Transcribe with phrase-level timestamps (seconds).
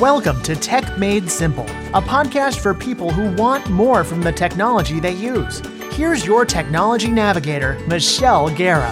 [0.00, 4.98] Welcome to Tech Made Simple, a podcast for people who want more from the technology
[4.98, 5.60] they use.
[5.92, 8.90] Here's your technology navigator, Michelle Guerra.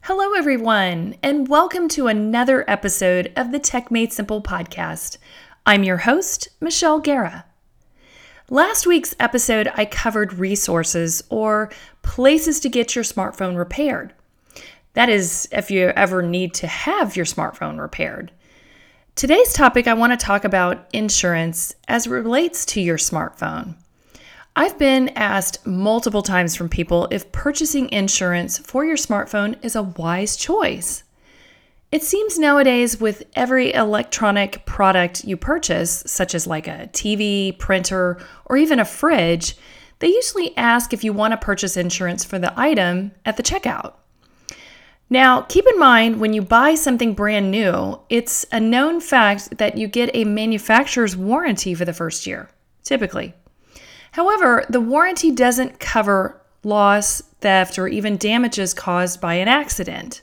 [0.00, 5.18] Hello, everyone, and welcome to another episode of the Tech Made Simple podcast.
[5.64, 7.44] I'm your host, Michelle Guerra.
[8.50, 11.70] Last week's episode, I covered resources or
[12.00, 14.14] places to get your smartphone repaired.
[14.94, 18.32] That is, if you ever need to have your smartphone repaired.
[19.16, 23.74] Today's topic, I want to talk about insurance as it relates to your smartphone.
[24.56, 29.82] I've been asked multiple times from people if purchasing insurance for your smartphone is a
[29.82, 31.04] wise choice.
[31.90, 38.18] It seems nowadays with every electronic product you purchase, such as like a TV, printer,
[38.44, 39.56] or even a fridge,
[40.00, 43.94] they usually ask if you want to purchase insurance for the item at the checkout.
[45.10, 49.78] Now, keep in mind when you buy something brand new, it's a known fact that
[49.78, 52.50] you get a manufacturer's warranty for the first year,
[52.84, 53.32] typically.
[54.12, 60.20] However, the warranty doesn't cover loss, theft, or even damages caused by an accident.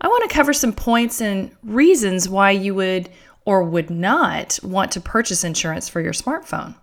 [0.00, 3.08] I want to cover some points and reasons why you would
[3.44, 6.74] or would not want to purchase insurance for your smartphone.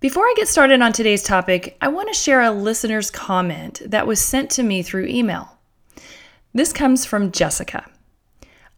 [0.00, 4.06] Before I get started on today's topic, I want to share a listener's comment that
[4.06, 5.56] was sent to me through email.
[6.52, 7.90] This comes from Jessica.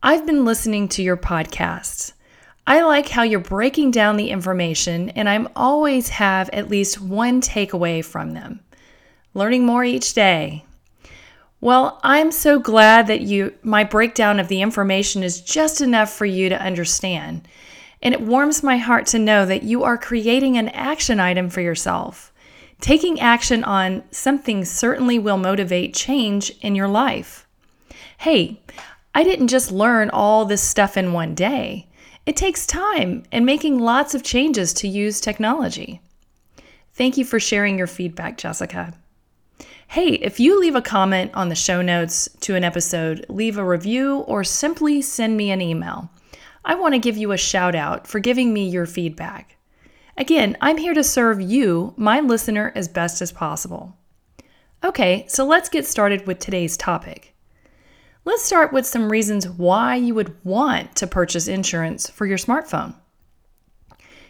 [0.03, 2.13] I've been listening to your podcasts.
[2.65, 7.41] I like how you're breaking down the information, and I'm always have at least one
[7.41, 8.61] takeaway from them.
[9.35, 10.65] Learning more each day.
[11.61, 16.27] Well, I'm so glad that you my breakdown of the information is just enough for
[16.27, 17.49] you to understand.
[18.03, 21.63] And it warms my heart to know that you are creating an action item for
[21.63, 22.33] yourself.
[22.81, 27.47] Taking action on something certainly will motivate change in your life.
[28.19, 28.61] Hey,
[29.15, 31.89] I didn't just learn all this stuff in one day.
[32.27, 36.03] It takes time and making lots of changes to use technology.
[36.93, 38.93] Thank you for sharing your feedback, Jessica.
[39.89, 43.65] Hey, if you leave a comment on the show notes to an episode, leave a
[43.65, 46.11] review, or simply send me an email,
[46.65, 49.57] I want to give you a shout out for giving me your feedback.
[50.19, 53.97] Again, I'm here to serve you, my listener, as best as possible.
[54.85, 57.35] Okay, so let's get started with today's topic.
[58.25, 62.95] Let's start with some reasons why you would want to purchase insurance for your smartphone.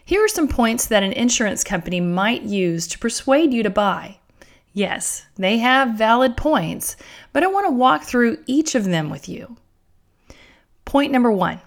[0.05, 4.19] Here are some points that an insurance company might use to persuade you to buy.
[4.77, 6.97] Yes, they have valid points,
[7.33, 9.57] but I want to walk through each of them with you.
[10.85, 11.63] Point number one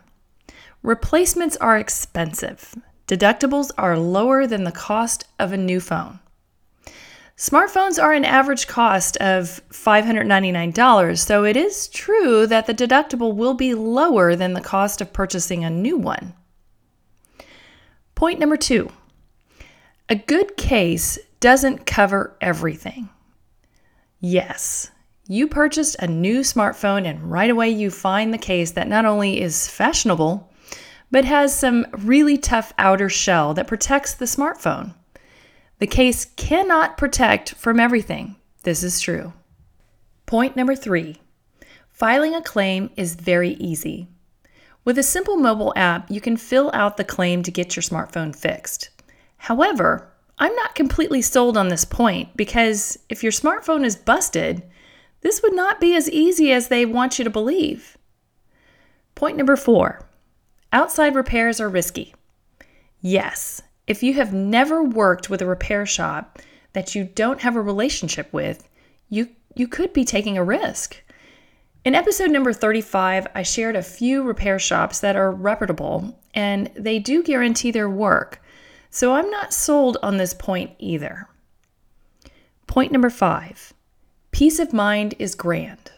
[0.83, 2.75] replacements are expensive.
[3.07, 6.19] Deductibles are lower than the cost of a new phone.
[7.35, 13.55] Smartphones are an average cost of $599, so it is true that the deductible will
[13.55, 16.33] be lower than the cost of purchasing a new one.
[18.13, 18.91] Point number two
[20.07, 23.09] a good case doesn't cover everything.
[24.19, 24.91] Yes,
[25.27, 29.39] you purchased a new smartphone, and right away you find the case that not only
[29.39, 30.51] is fashionable,
[31.11, 34.93] but has some really tough outer shell that protects the smartphone.
[35.79, 38.35] The case cannot protect from everything.
[38.63, 39.33] This is true.
[40.25, 41.17] Point number three
[41.89, 44.07] filing a claim is very easy.
[44.85, 48.35] With a simple mobile app, you can fill out the claim to get your smartphone
[48.35, 48.89] fixed.
[49.37, 54.63] However, I'm not completely sold on this point because if your smartphone is busted,
[55.21, 57.97] this would not be as easy as they want you to believe.
[59.15, 60.05] Point number four
[60.71, 62.15] outside repairs are risky.
[63.01, 66.39] Yes, if you have never worked with a repair shop
[66.73, 68.69] that you don't have a relationship with,
[69.09, 71.01] you, you could be taking a risk.
[71.83, 76.99] In episode number 35, I shared a few repair shops that are reputable and they
[76.99, 78.41] do guarantee their work.
[78.89, 81.27] So I'm not sold on this point either.
[82.67, 83.73] Point number five
[84.31, 85.91] peace of mind is grand.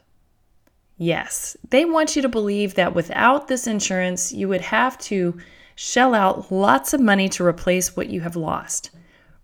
[0.98, 5.38] Yes, they want you to believe that without this insurance, you would have to
[5.75, 8.92] shell out lots of money to replace what you have lost.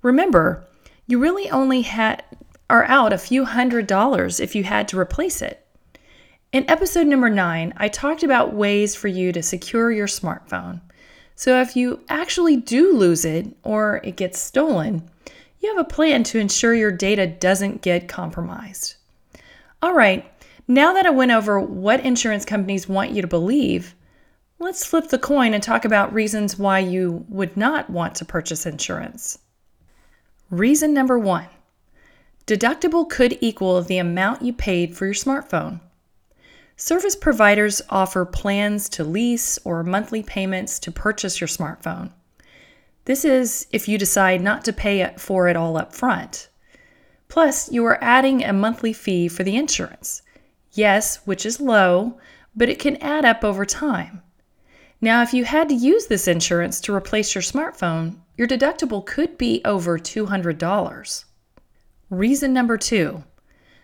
[0.01, 0.67] Remember,
[1.07, 2.23] you really only had
[2.69, 5.65] are out a few hundred dollars if you had to replace it.
[6.51, 10.81] In episode number 9, I talked about ways for you to secure your smartphone.
[11.37, 15.07] So if you actually do lose it or it gets stolen,
[15.59, 18.95] you have a plan to ensure your data doesn't get compromised.
[19.83, 20.25] All right,
[20.67, 23.93] now that I went over what insurance companies want you to believe,
[24.57, 28.65] let's flip the coin and talk about reasons why you would not want to purchase
[28.65, 29.37] insurance.
[30.49, 31.45] Reason number one
[32.47, 35.81] deductible could equal the amount you paid for your smartphone.
[36.79, 42.11] Service providers offer plans to lease or monthly payments to purchase your smartphone.
[43.05, 46.49] This is if you decide not to pay for it all up front.
[47.29, 50.21] Plus, you are adding a monthly fee for the insurance.
[50.71, 52.19] Yes, which is low,
[52.55, 54.21] but it can add up over time.
[55.01, 59.35] Now, if you had to use this insurance to replace your smartphone, your deductible could
[59.35, 61.25] be over $200.
[62.11, 63.23] Reason number two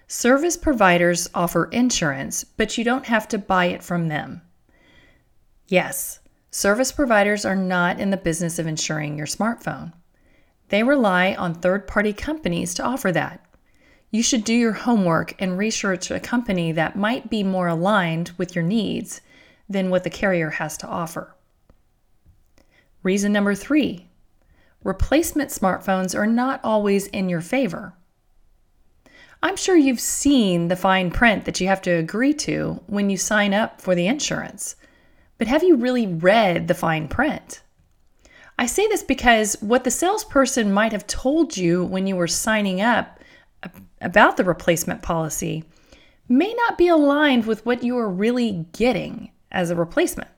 [0.07, 4.41] Service providers offer insurance, but you don't have to buy it from them.
[5.67, 6.19] Yes,
[6.51, 9.93] service providers are not in the business of insuring your smartphone.
[10.69, 13.45] They rely on third party companies to offer that.
[14.11, 18.55] You should do your homework and research a company that might be more aligned with
[18.55, 19.21] your needs
[19.67, 21.35] than what the carrier has to offer.
[23.01, 24.07] Reason number three
[24.83, 27.93] replacement smartphones are not always in your favor.
[29.43, 33.17] I'm sure you've seen the fine print that you have to agree to when you
[33.17, 34.77] sign up for the insurance.
[35.37, 37.61] But have you really read the fine print?
[38.57, 42.79] I say this because what the salesperson might have told you when you were signing
[42.79, 43.19] up
[43.99, 45.65] about the replacement policy
[46.29, 50.29] may not be aligned with what you are really getting as a replacement.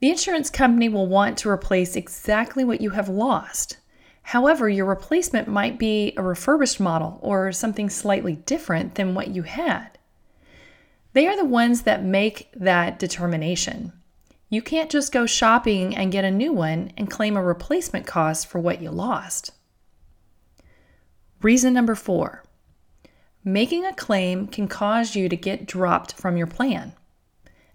[0.00, 3.78] The insurance company will want to replace exactly what you have lost.
[4.22, 9.42] However, your replacement might be a refurbished model or something slightly different than what you
[9.42, 9.98] had.
[11.12, 13.92] They are the ones that make that determination.
[14.48, 18.46] You can't just go shopping and get a new one and claim a replacement cost
[18.46, 19.52] for what you lost.
[21.42, 22.44] Reason number four
[23.44, 26.92] making a claim can cause you to get dropped from your plan.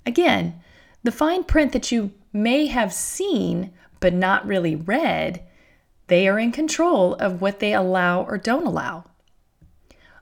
[0.06, 0.62] Again,
[1.04, 5.44] the fine print that you may have seen but not really read
[6.08, 9.06] they are in control of what they allow or don't allow.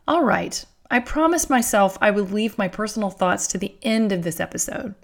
[0.08, 4.24] All right, I promised myself I would leave my personal thoughts to the end of
[4.24, 4.96] this episode.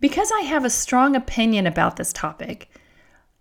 [0.00, 2.68] Because I have a strong opinion about this topic,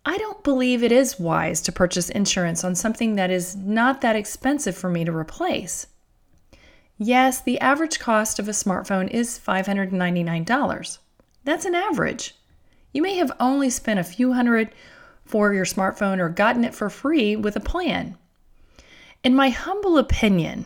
[0.06, 4.16] I don't believe it is wise to purchase insurance on something that is not that
[4.16, 5.88] expensive for me to replace.
[6.98, 10.98] Yes, the average cost of a smartphone is $599.
[11.44, 12.36] That's an average.
[12.94, 14.70] You may have only spent a few hundred
[15.26, 18.18] for your smartphone or gotten it for free with a plan.
[19.24, 20.66] In my humble opinion,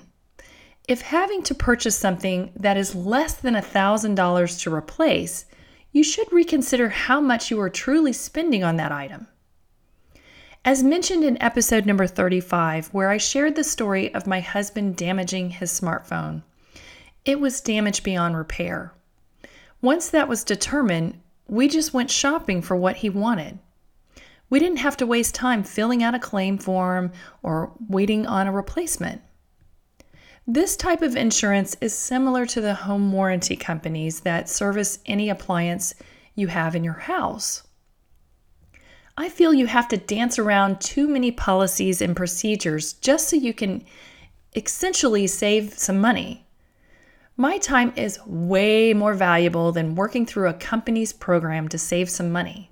[0.88, 5.46] if having to purchase something that is less than $1,000 to replace,
[5.92, 9.28] you should reconsider how much you are truly spending on that item.
[10.66, 15.52] As mentioned in episode number 35, where I shared the story of my husband damaging
[15.52, 16.44] his smartphone,
[17.24, 18.94] it was damaged beyond repair.
[19.82, 23.58] Once that was determined, we just went shopping for what he wanted.
[24.50, 27.12] We didn't have to waste time filling out a claim form
[27.44, 29.22] or waiting on a replacement.
[30.48, 35.94] This type of insurance is similar to the home warranty companies that service any appliance
[36.34, 37.63] you have in your house.
[39.16, 43.54] I feel you have to dance around too many policies and procedures just so you
[43.54, 43.84] can
[44.56, 46.48] essentially save some money.
[47.38, 52.31] My time is way more valuable than working through a company's program to save some
[52.31, 52.69] money.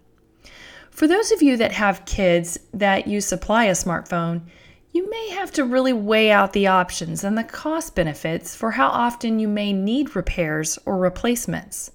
[0.98, 4.42] For those of you that have kids that you supply a smartphone,
[4.92, 8.88] you may have to really weigh out the options and the cost benefits for how
[8.88, 11.92] often you may need repairs or replacements.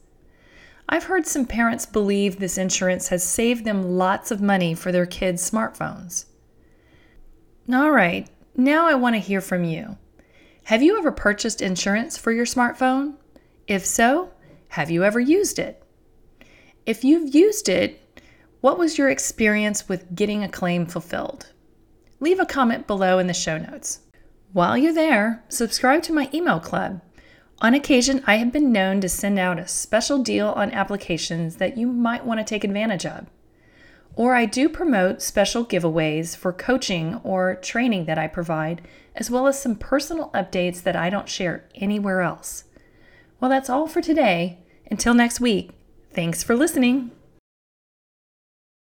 [0.89, 5.05] I've heard some parents believe this insurance has saved them lots of money for their
[5.05, 6.27] kids' smartphones.
[7.73, 9.99] All right, now I want to hear from you.
[10.67, 13.15] Have you ever purchased insurance for your smartphone?
[13.67, 14.31] If so,
[14.69, 15.83] have you ever used it?
[16.87, 17.99] If you've used it,
[18.63, 21.49] what was your experience with getting a claim fulfilled?
[22.21, 23.99] Leave a comment below in the show notes.
[24.53, 27.01] While you're there, subscribe to my email club.
[27.61, 31.77] On occasion, I have been known to send out a special deal on applications that
[31.77, 33.27] you might want to take advantage of.
[34.15, 39.49] Or I do promote special giveaways for coaching or training that I provide, as well
[39.49, 42.65] as some personal updates that I don't share anywhere else.
[43.41, 44.61] Well, that's all for today.
[44.89, 45.73] Until next week,
[46.13, 47.11] thanks for listening.